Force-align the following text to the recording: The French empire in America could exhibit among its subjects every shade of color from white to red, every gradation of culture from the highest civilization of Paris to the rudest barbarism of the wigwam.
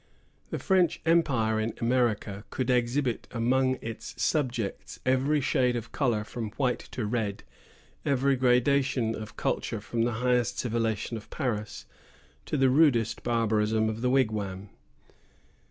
The 0.49 0.57
French 0.57 0.99
empire 1.05 1.59
in 1.59 1.75
America 1.79 2.43
could 2.49 2.71
exhibit 2.71 3.27
among 3.29 3.77
its 3.83 4.19
subjects 4.19 4.99
every 5.05 5.41
shade 5.41 5.75
of 5.75 5.91
color 5.91 6.23
from 6.23 6.49
white 6.53 6.79
to 6.93 7.05
red, 7.05 7.43
every 8.03 8.35
gradation 8.35 9.13
of 9.13 9.37
culture 9.37 9.79
from 9.79 10.01
the 10.01 10.13
highest 10.13 10.57
civilization 10.57 11.17
of 11.17 11.29
Paris 11.29 11.85
to 12.47 12.57
the 12.57 12.71
rudest 12.71 13.21
barbarism 13.21 13.89
of 13.89 14.01
the 14.01 14.09
wigwam. 14.09 14.69